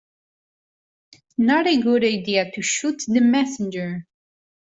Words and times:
Not 1.37 1.67
a 1.67 1.79
good 1.79 2.03
idea 2.03 2.49
to 2.55 2.61
shoot 2.63 3.03
the 3.07 3.21
messenger. 3.21 4.07